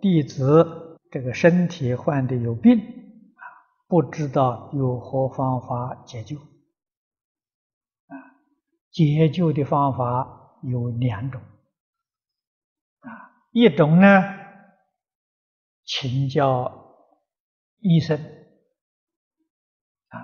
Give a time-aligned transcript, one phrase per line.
[0.00, 3.42] 弟子这个身体患的有病啊，
[3.86, 8.16] 不知道有何方法解救啊？
[8.90, 11.40] 解救的方法有两种
[13.00, 13.08] 啊，
[13.52, 14.06] 一种呢，
[15.84, 16.94] 请教
[17.80, 18.16] 医生
[20.08, 20.18] 啊，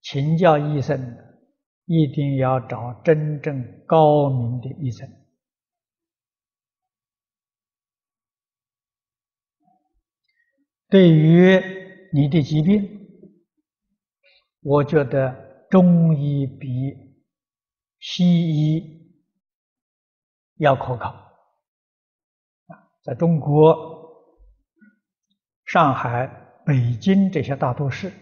[0.00, 1.16] 请教医生
[1.84, 5.19] 一定要找真正高明的医生。
[10.90, 11.62] 对于
[12.12, 13.08] 你的疾病，
[14.60, 16.66] 我觉得中医比
[18.00, 19.24] 西医
[20.56, 21.30] 要可靠。
[23.02, 24.36] 在中国，
[25.64, 26.26] 上海、
[26.66, 28.12] 北京这些大都市，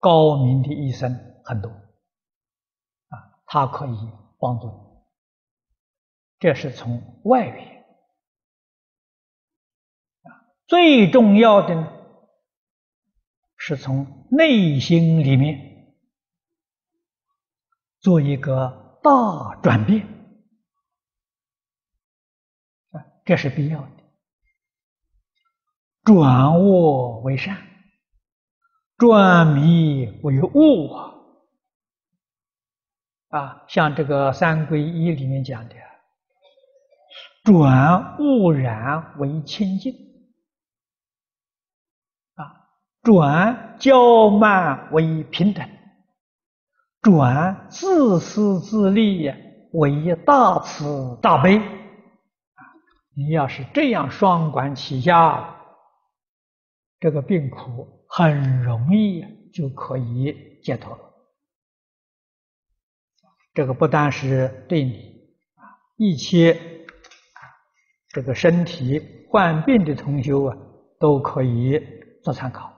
[0.00, 3.14] 高明的医生很多，啊，
[3.46, 3.96] 他可以
[4.40, 4.74] 帮助你。
[6.40, 7.75] 这是从外边。
[10.66, 11.92] 最重要的呢，
[13.56, 15.94] 是从内心里面
[18.00, 20.04] 做一个大转变，
[22.90, 23.90] 啊，这是必要的。
[26.02, 27.56] 转恶为善，
[28.96, 31.14] 转迷为悟啊！
[33.28, 35.74] 啊，像这个三皈依里面讲的，
[37.44, 40.05] 转污染为清净。
[43.06, 45.64] 转骄慢为平等，
[47.00, 49.32] 转自私自利
[49.72, 51.62] 为大慈大悲。
[53.14, 55.56] 你要是这样双管齐下，
[56.98, 60.98] 这个病苦很容易就可以解脱了。
[63.54, 64.96] 这个不单是对你
[65.54, 65.62] 啊，
[65.94, 66.60] 一切
[68.08, 70.56] 这个身体患病的同学啊，
[70.98, 71.80] 都可以
[72.24, 72.75] 做参考。